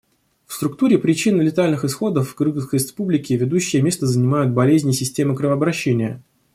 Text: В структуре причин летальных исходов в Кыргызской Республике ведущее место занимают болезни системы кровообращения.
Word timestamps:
В 0.47 0.53
структуре 0.53 0.97
причин 0.97 1.39
летальных 1.41 1.85
исходов 1.85 2.27
в 2.27 2.33
Кыргызской 2.33 2.77
Республике 2.79 3.37
ведущее 3.37 3.83
место 3.83 4.07
занимают 4.07 4.51
болезни 4.51 4.93
системы 4.93 5.35
кровообращения. 5.35 6.23